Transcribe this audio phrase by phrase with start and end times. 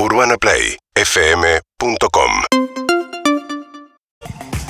[0.00, 2.57] UrbanaPlayFM.com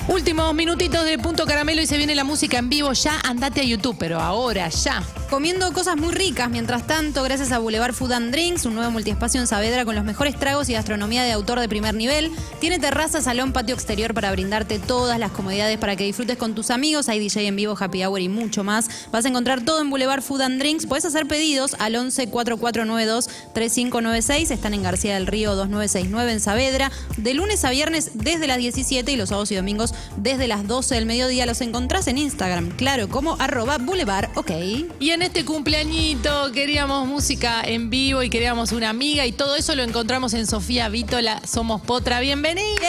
[0.09, 2.95] Últimos minutitos de Punto Caramelo y se viene la música en vivo.
[2.95, 5.03] Ya andate a YouTube, pero ahora, ya.
[5.29, 9.39] Comiendo cosas muy ricas, mientras tanto, gracias a Boulevard Food and Drinks, un nuevo multiespacio
[9.39, 12.33] en Saavedra con los mejores tragos y gastronomía de autor de primer nivel.
[12.59, 16.71] Tiene terraza, salón, patio exterior para brindarte todas las comodidades para que disfrutes con tus
[16.71, 17.11] amigos.
[17.11, 18.89] Hay DJ en vivo, happy hour y mucho más.
[19.13, 20.87] Vas a encontrar todo en Boulevard Food and Drinks.
[20.87, 24.51] Puedes hacer pedidos al 11 4492 3596.
[24.51, 26.91] Están en García del Río 2969 en Saavedra.
[27.19, 30.95] De lunes a viernes desde las 17 y los sábados y domingos desde las 12
[30.95, 31.47] del mediodía.
[31.47, 34.51] Los encontrás en Instagram, claro, como arroba Boulevard, ok.
[35.01, 39.75] Y en este cumpleañito queríamos música en vivo y queríamos una amiga y todo eso
[39.75, 41.41] lo encontramos en Sofía Vítola.
[41.47, 42.21] Somos Potra.
[42.21, 42.89] Bienvenida.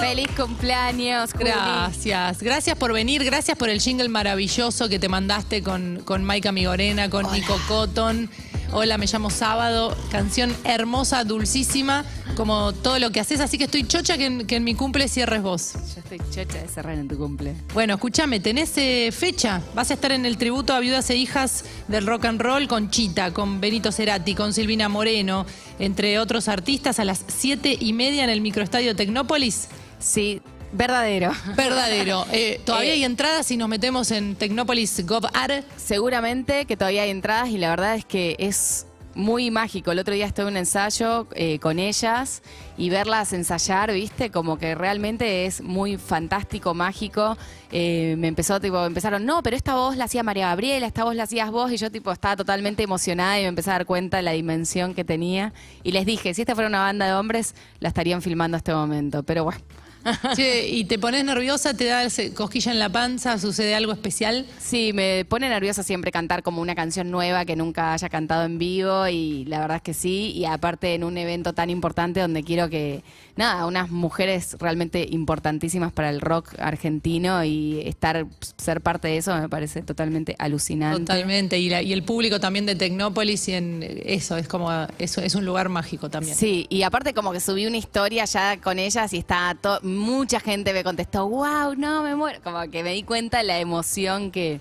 [0.00, 1.50] Feliz cumpleaños, Juli.
[1.50, 6.52] Gracias, gracias por venir, gracias por el jingle maravilloso que te mandaste con, con Maika
[6.52, 8.30] Migorena, con Nico Cotton.
[8.70, 12.04] Hola, me llamo Sábado, canción hermosa, dulcísima,
[12.36, 15.08] como todo lo que haces, así que estoy chocha que en, que en mi cumple
[15.08, 15.72] cierres vos.
[15.72, 17.54] Yo estoy chocha de cerrar en tu cumple.
[17.72, 19.62] Bueno, escúchame, tenés eh, fecha.
[19.74, 22.90] Vas a estar en el tributo a viudas e hijas del rock and roll con
[22.90, 25.46] Chita, con Benito Cerati, con Silvina Moreno,
[25.78, 29.68] entre otros artistas, a las siete y media en el microestadio Tecnópolis.
[29.98, 31.32] Sí, verdadero.
[31.56, 32.24] Verdadero.
[32.32, 35.64] Eh, Todavía Eh, hay entradas si nos metemos en Tecnópolis GovAr.
[35.76, 38.86] Seguramente que todavía hay entradas y la verdad es que es
[39.18, 39.90] muy mágico.
[39.90, 42.40] El otro día estuve en un ensayo eh, con ellas
[42.76, 47.36] y verlas ensayar, viste, como que realmente es muy fantástico, mágico.
[47.72, 51.16] Eh, me empezó, tipo, empezaron, no, pero esta voz la hacía María Gabriela, esta voz
[51.16, 54.18] la hacías vos, y yo tipo estaba totalmente emocionada y me empecé a dar cuenta
[54.18, 55.52] de la dimensión que tenía.
[55.82, 58.72] Y les dije, si esta fuera una banda de hombres, la estarían filmando a este
[58.72, 59.24] momento.
[59.24, 59.60] Pero bueno.
[60.36, 62.02] Che, y te pones nerviosa, te da
[62.34, 64.46] cosquilla en la panza, sucede algo especial.
[64.58, 68.58] Sí, me pone nerviosa siempre cantar como una canción nueva que nunca haya cantado en
[68.58, 72.42] vivo y la verdad es que sí, y aparte en un evento tan importante donde
[72.42, 73.02] quiero que,
[73.36, 78.26] nada, unas mujeres realmente importantísimas para el rock argentino y estar,
[78.56, 81.00] ser parte de eso me parece totalmente alucinante.
[81.00, 81.58] Totalmente.
[81.58, 85.34] Y, la- y el público también de Tecnópolis y en eso, es como, eso es
[85.34, 86.36] un lugar mágico también.
[86.36, 90.40] Sí, y aparte como que subí una historia ya con ellas y está to- mucha
[90.40, 92.40] gente me contestó, wow, no, me muero.
[92.42, 94.60] Como que me di cuenta de la emoción que,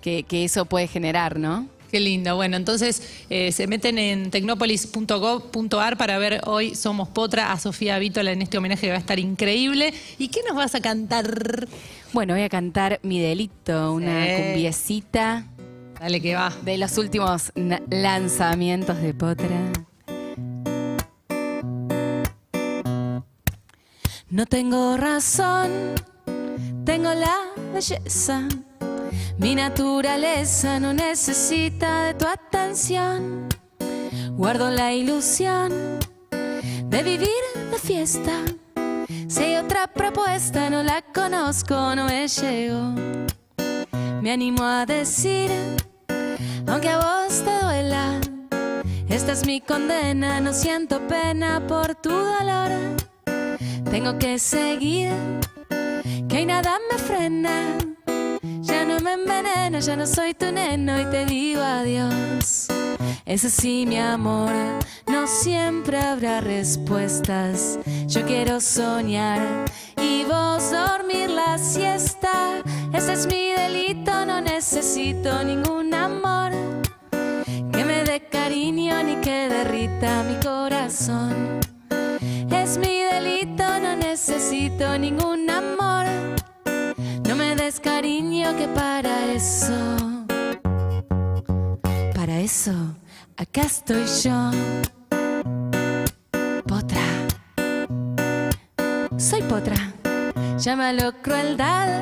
[0.00, 1.66] que, que eso puede generar, ¿no?
[1.90, 2.34] Qué lindo.
[2.34, 8.32] Bueno, entonces eh, se meten en tecnopolis.gov.ar para ver hoy Somos Potra a Sofía Vítola
[8.32, 9.94] en este homenaje que va a estar increíble.
[10.18, 11.68] ¿Y qué nos vas a cantar?
[12.12, 14.32] Bueno, voy a cantar Mi Delito, una Sí.
[14.42, 15.46] cumbiecita
[16.00, 16.52] Dale que va.
[16.64, 17.52] de los últimos
[17.88, 19.72] lanzamientos de Potra.
[24.36, 25.94] No tengo razón,
[26.84, 27.38] tengo la
[27.72, 28.46] belleza.
[29.38, 33.48] Mi naturaleza no necesita de tu atención.
[34.32, 35.72] Guardo la ilusión
[36.84, 37.30] de vivir
[37.70, 38.42] de fiesta.
[39.26, 42.92] Si hay otra propuesta, no la conozco, no me llego.
[44.20, 45.50] Me animo a decir,
[46.66, 48.20] aunque a vos te duela,
[49.08, 52.96] esta es mi condena, no siento pena por tu dolor.
[53.90, 55.12] Tengo que seguir,
[56.28, 57.78] que nada me frena.
[58.60, 62.68] Ya no me enveneno, ya no soy tu neno y te digo adiós.
[63.24, 64.52] Eso sí, mi amor,
[65.06, 67.78] no siempre habrá respuestas.
[68.06, 69.40] Yo quiero soñar
[70.00, 72.62] y vos dormir la siesta.
[72.92, 76.52] Ese es mi delito, no necesito ningún amor
[77.72, 81.65] que me dé cariño ni que derrita mi corazón.
[84.16, 86.06] Necesito ningún amor.
[87.28, 89.76] No me des cariño que para eso,
[92.14, 92.72] para eso,
[93.36, 94.50] acá estoy yo.
[96.66, 97.06] Potra,
[99.18, 99.76] soy potra.
[100.56, 102.00] Llámalo crueldad,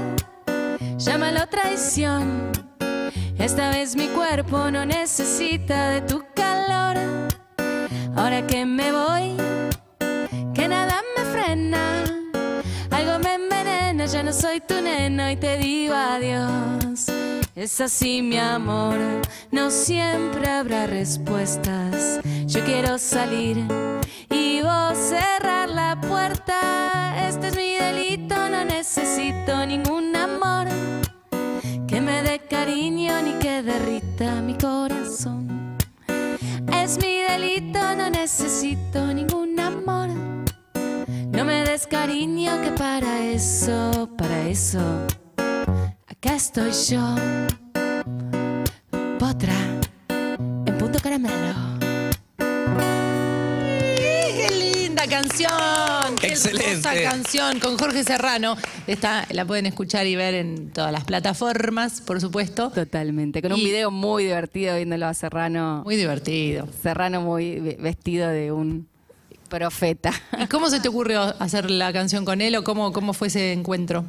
[0.97, 2.53] llámalo traición.
[3.41, 6.97] Esta vez mi cuerpo no necesita de tu calor.
[8.15, 9.44] Ahora que me voy,
[14.03, 17.07] ya no soy tu neno y te digo adiós.
[17.55, 18.99] Es así, mi amor,
[19.53, 22.21] no siempre habrá respuestas.
[22.47, 23.57] Yo quiero salir
[24.31, 27.29] y vos cerrar la puerta.
[27.29, 30.67] Este es mi delito, no necesito ningún amor
[31.87, 35.77] que me dé cariño ni que derrita mi corazón.
[36.83, 39.44] Es mi delito, no necesito ningún
[41.99, 44.81] cariño que para eso, para eso,
[46.09, 47.15] acá estoy yo.
[49.21, 49.55] Potra,
[50.67, 51.35] en punto caramelo.
[54.99, 56.17] hermosa canción.
[56.21, 57.03] Qué Excelente.
[57.05, 58.57] canción con Jorge Serrano.
[58.89, 62.71] Está, la pueden escuchar y ver en todas las plataformas, por supuesto.
[62.71, 63.41] Totalmente.
[63.41, 65.83] Con un Y- video muy divertido viéndolo a Serrano.
[65.85, 66.67] Muy divertido.
[66.83, 68.89] Serrano muy ve- vestido de un
[69.49, 70.13] profeta.
[70.39, 73.53] ¿Y cómo se te ocurrió hacer la canción con él o cómo, cómo fue ese
[73.53, 74.05] encuentro?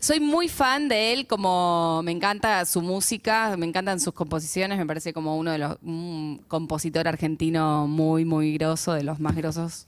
[0.00, 4.84] Soy muy fan de él, como me encanta su música, me encantan sus composiciones, me
[4.84, 9.86] parece como uno de los, un compositor argentino muy, muy grosso, de los más grosos.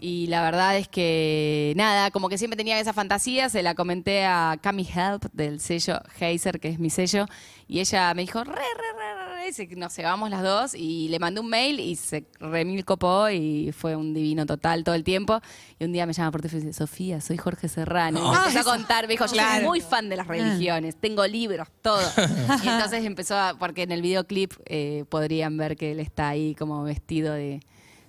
[0.00, 4.24] Y la verdad es que, nada, como que siempre tenía esa fantasía, se la comenté
[4.24, 7.26] a Cami Help del sello Heiser, que es mi sello,
[7.68, 8.58] y ella me dijo, re, re,
[8.98, 9.01] re,
[9.48, 13.28] y se- nos cebamos las dos, y le mandé un mail y se remil copó
[13.30, 15.40] y fue un divino total todo el tiempo.
[15.78, 18.18] Y un día me llama por teléfono y dice, Sofía, soy Jorge Serrano.
[18.18, 21.26] Y me empezó a contar, me dijo, yo soy muy fan de las religiones, tengo
[21.26, 22.00] libros, todo.
[22.64, 26.54] y entonces empezó a, porque en el videoclip eh, podrían ver que él está ahí
[26.54, 27.60] como vestido de,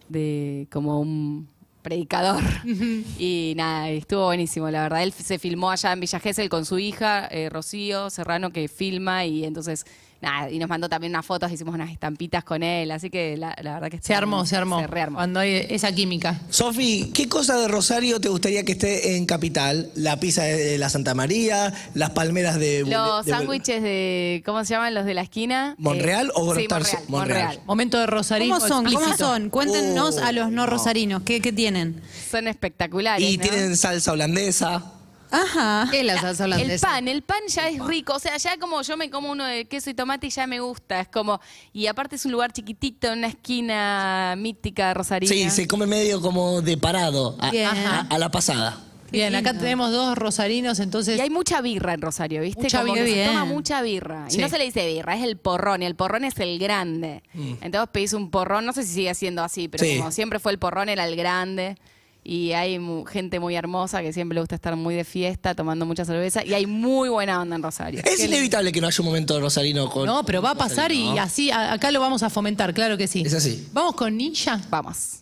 [0.10, 1.50] de como un
[1.82, 2.42] predicador.
[3.20, 5.04] y nada, estuvo buenísimo, la verdad.
[5.04, 9.26] Él se filmó allá en Villa Gesell con su hija, eh, Rocío Serrano, que filma
[9.26, 9.86] y entonces,
[10.24, 13.56] nada, y nos mandó también unas fotos, hicimos unas estampitas con él, así que la,
[13.62, 14.80] la verdad que Se armó, se armó.
[14.80, 15.18] Se rearmó.
[15.18, 16.40] Cuando hay esa química.
[16.50, 19.92] Sofi, ¿qué cosa de Rosario te gustaría que esté en Capital?
[19.96, 22.84] La pizza de la Santa María, las palmeras de...
[22.88, 25.76] Los sándwiches de, ¿cómo se llaman los de la esquina?
[25.78, 27.44] ¿Monreal o sí, Tarso- Monreal, Monreal?
[27.48, 27.60] Monreal.
[27.66, 28.56] Momento de Rosarino.
[28.56, 28.86] ¿Cómo son?
[28.86, 29.50] ¿Cómo son?
[29.50, 30.66] Cuéntenos Oh, a los no no.
[30.68, 31.22] rosarinos.
[31.24, 32.02] ¿Qué, qué tienen?
[32.32, 33.28] Son espectaculares.
[33.28, 33.44] Y ¿no?
[33.44, 34.84] tienen salsa holandesa.
[35.34, 35.88] Ajá.
[35.92, 38.82] ¿Qué es la salsa El pan, el pan ya es rico, o sea, ya como
[38.84, 41.42] yo me como uno de queso y tomate y ya me gusta, es como,
[41.74, 45.34] y aparte es un lugar chiquitito, en una esquina mítica de Rosarina.
[45.34, 47.68] Sí, se come medio como de parado, a, Bien.
[47.68, 48.80] a- a la pasada.
[49.12, 51.20] Bien, acá tenemos dos rosarinos, entonces.
[51.20, 52.64] Y hay mucha birra en Rosario, ¿viste?
[52.64, 53.06] Mucha como birra.
[53.06, 53.28] que se Bien.
[53.28, 54.26] toma mucha birra.
[54.28, 54.40] Sí.
[54.40, 57.22] Y no se le dice birra, es el porrón, y el porrón es el grande.
[57.62, 59.98] Entonces pedís un porrón, no sé si sigue siendo así, pero Sí.
[60.00, 61.78] como siempre fue el porrón, era el grande.
[62.26, 65.86] Y hay mu- gente muy hermosa que siempre le gusta estar muy de fiesta, tomando
[65.86, 66.46] mucha cerveza.
[66.46, 68.02] Y hay muy buena onda en Rosario.
[68.06, 70.06] Es inevitable que no haya un momento rosarino con...
[70.06, 73.08] No, pero va a pasar y así, a- acá lo vamos a fomentar, claro que
[73.08, 73.24] sí.
[73.26, 73.68] Es así.
[73.74, 74.62] Vamos con Ninja.
[74.70, 75.20] Vamos.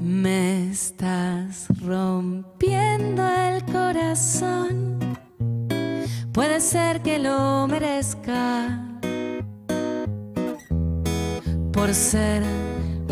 [0.00, 4.98] Me estás rompiendo el corazón.
[6.32, 8.86] Puede ser que lo merezca.
[11.72, 12.42] Por ser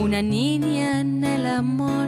[0.09, 2.07] una niña en el amor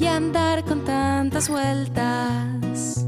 [0.00, 3.04] y andar con tantas vueltas.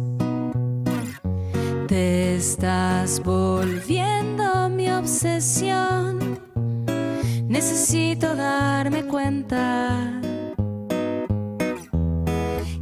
[1.88, 6.38] Te estás volviendo mi obsesión.
[7.48, 10.20] Necesito darme cuenta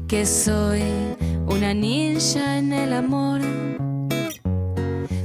[0.08, 0.82] que soy
[1.46, 3.40] una ninja en el amor.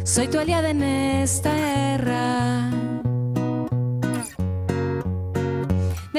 [0.03, 2.78] Soy tu aliada en esta guerra.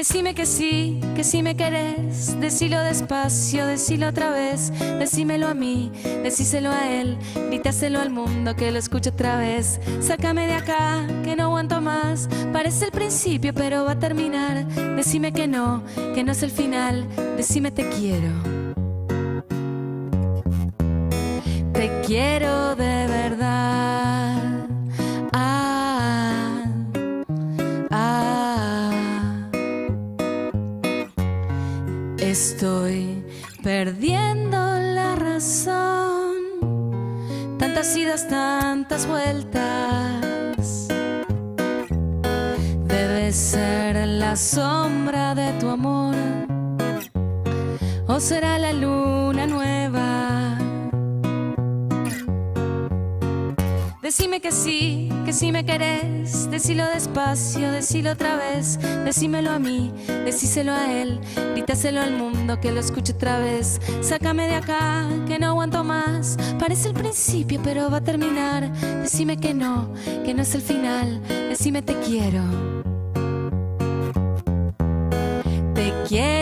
[0.00, 2.40] Decime que sí, que sí me querés.
[2.40, 4.72] Decilo despacio, decilo otra vez.
[4.98, 5.92] Decímelo a mí,
[6.22, 7.18] decíselo a él.
[7.48, 9.78] Grítaselo al mundo que lo escuche otra vez.
[10.00, 12.30] Sácame de acá, que no aguanto más.
[12.50, 14.66] Parece el principio, pero va a terminar.
[14.96, 17.06] Decime que no, que no es el final.
[17.36, 18.32] Decime te quiero.
[21.74, 22.99] Te quiero de
[33.62, 36.36] perdiendo la razón.
[37.58, 40.88] Tantas idas, tantas vueltas.
[42.86, 46.14] Debe ser la sombra de tu amor.
[48.06, 49.29] O será la luna
[54.20, 56.50] Decime que sí, que sí me querés.
[56.50, 58.78] Decilo despacio, decilo otra vez.
[59.02, 59.94] Decímelo a mí,
[60.26, 61.18] decíselo a él.
[61.54, 63.80] Grításelo al mundo que lo escuche otra vez.
[64.02, 66.36] Sácame de acá, que no aguanto más.
[66.58, 68.70] Parece el principio, pero va a terminar.
[69.00, 69.90] Decime que no,
[70.22, 71.22] que no es el final.
[71.48, 72.42] Decime te quiero.
[75.74, 76.39] Te quiero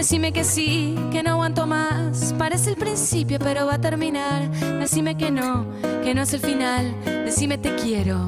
[0.00, 2.34] Decime que sí, que no aguanto más.
[2.38, 4.50] Parece el principio, pero va a terminar.
[4.80, 5.66] Decime que no,
[6.02, 6.94] que no es el final.
[7.04, 8.26] Decime te quiero.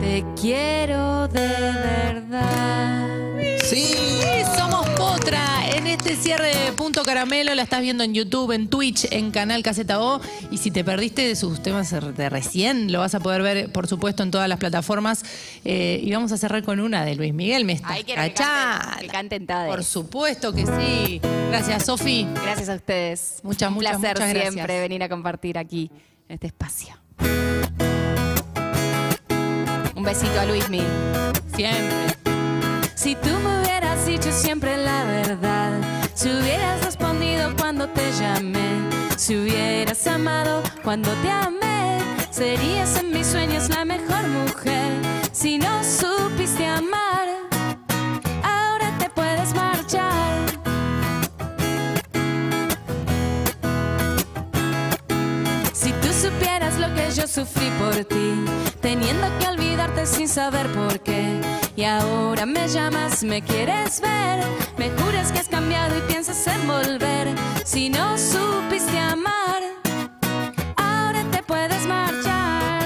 [0.00, 3.06] Te quiero de verdad.
[3.64, 3.84] Sí.
[4.56, 4.88] Somos.
[4.96, 5.61] Potra
[5.92, 7.54] este cierre de Punto Caramelo.
[7.54, 10.20] La estás viendo en YouTube, en Twitch, en Canal Caseta O.
[10.50, 14.22] Y si te perdiste sus temas de recién, lo vas a poder ver, por supuesto,
[14.22, 15.22] en todas las plataformas.
[15.64, 17.64] Eh, y vamos a cerrar con una de Luis Miguel.
[17.66, 18.46] Me está Ay, que canten,
[19.00, 19.70] que canten Tades.
[19.70, 21.20] Por supuesto que sí.
[21.50, 22.26] Gracias, Sofi.
[22.42, 23.40] Gracias a ustedes.
[23.42, 24.54] Muchas, Un muchas, placer muchas gracias.
[24.54, 25.90] siempre venir a compartir aquí
[26.28, 26.94] en este espacio.
[29.94, 30.80] Un besito a Luismi.
[31.54, 32.21] Siempre.
[33.02, 35.72] Si tú me hubieras dicho siempre la verdad,
[36.14, 38.78] si hubieras respondido cuando te llamé,
[39.16, 41.98] si hubieras amado cuando te amé,
[42.30, 44.92] serías en mis sueños la mejor mujer.
[45.32, 47.26] Si no supiste amar,
[48.44, 50.38] ahora te puedes marchar.
[55.72, 58.44] Si tú supieras lo que yo sufrí por ti,
[58.80, 61.41] teniendo que olvidarte sin saber por qué.
[61.74, 64.44] Y ahora me llamas, me quieres ver,
[64.76, 67.28] me juras que has cambiado y piensas en volver.
[67.64, 69.62] Si no supiste amar,
[70.76, 72.82] ahora te puedes marchar.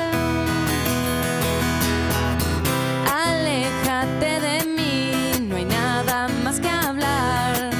[3.13, 7.71] Aléjate de mí, no hay nada más que hablar.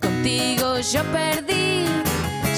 [0.00, 1.84] Contigo yo perdí,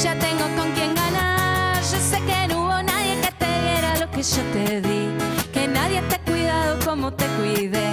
[0.03, 1.77] ya tengo con quién ganar.
[1.77, 5.02] Yo sé que no hubo nadie que te diera lo que yo te di,
[6.93, 7.91] como te cuidé.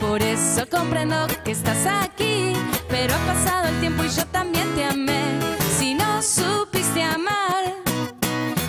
[0.00, 2.54] Por eso comprendo que estás aquí,
[2.88, 5.38] pero ha pasado el tiempo y yo también te amé.
[5.78, 7.62] Si no supiste amar,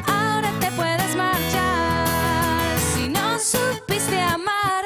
[0.06, 2.78] ahora te puedes marchar.
[2.94, 4.84] Si no supiste amar,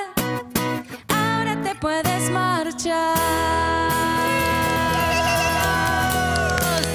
[1.10, 3.18] ahora te puedes marchar.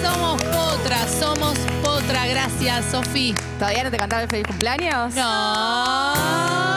[0.04, 2.28] Somos Potra, somos Potra.
[2.28, 3.34] Gracias, Sofi.
[3.58, 5.16] ¿Todavía no te cantaba el feliz cumpleaños?
[5.16, 6.67] No.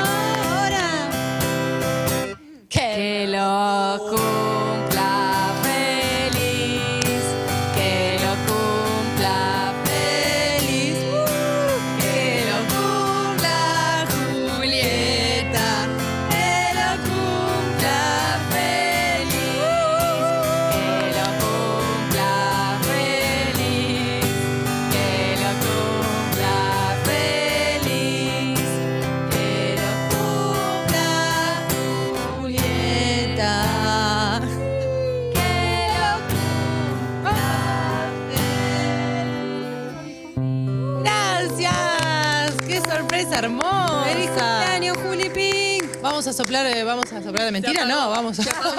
[46.32, 48.44] A soplar, eh, vamos a soplar de mentira, no, vamos a.
[48.44, 48.72] Se apagó.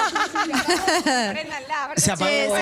[1.96, 2.10] Se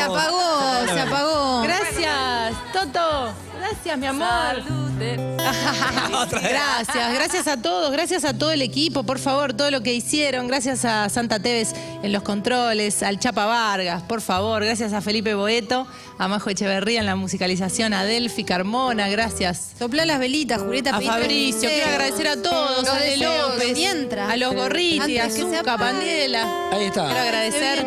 [0.00, 1.62] apagó, se apagó.
[1.62, 3.32] Gracias, Toto.
[3.58, 4.79] Gracias, mi amor.
[6.30, 10.46] Gracias, gracias a todos, gracias a todo el equipo, por favor, todo lo que hicieron.
[10.48, 14.62] Gracias a Santa Teves en los controles, al Chapa Vargas, por favor.
[14.64, 15.86] Gracias a Felipe Boeto,
[16.18, 19.72] a Majo Echeverría en la musicalización, a Delphi Carmona, gracias.
[19.78, 20.96] Soplá las velitas, Julieta.
[20.96, 24.30] A Fabricio, quiero agradecer a todos, Los a De López, mientras.
[24.30, 25.78] a los Gorriti, a Zucca.
[25.78, 26.68] Pandela.
[26.72, 27.06] Ahí está.
[27.06, 27.86] Quiero agradecer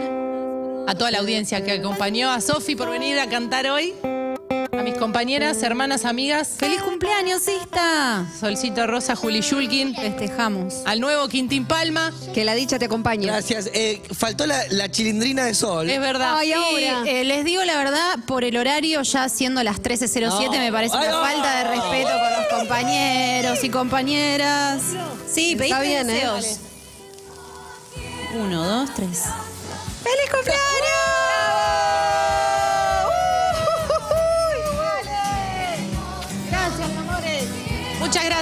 [0.88, 3.93] a toda la audiencia que acompañó, a Sofi por venir a cantar hoy,
[4.84, 8.25] a mis compañeras, hermanas, amigas, ¡Feliz cumpleaños, Sista!
[8.38, 10.75] Solcito Rosa, Juli Shulkin, Festejamos.
[10.86, 12.12] al nuevo Quintín Palma.
[12.34, 13.25] Que la dicha te acompañe.
[13.28, 13.70] Gracias.
[13.74, 15.90] Eh, faltó la, la chilindrina de sol.
[15.90, 16.36] Es verdad.
[16.38, 17.04] Ay, ahora.
[17.10, 20.52] eh, les digo la verdad, por el horario, ya siendo las 13.07, No.
[20.52, 21.22] me parece una no.
[21.22, 24.82] falta de respeto con los compañeros y compañeras.
[25.32, 26.13] Sí, pediste bien, ¿eh?
[26.13, 26.60] deseos.
[28.36, 29.22] Uno, dos, tres.
[30.04, 30.73] ¡Feliz cumpleaños!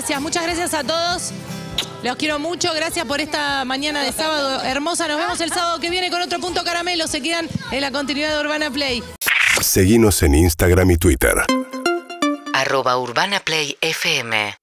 [0.01, 1.31] Gracias, muchas gracias a todos.
[2.01, 5.07] Los quiero mucho, gracias por esta mañana de sábado hermosa.
[5.07, 7.07] Nos vemos el sábado que viene con otro punto caramelo.
[7.07, 9.03] Se quedan en la continuidad de Urbana Play.
[9.61, 11.35] Seguinos en Instagram y Twitter.
[12.53, 14.55] arroba Urbana Play FM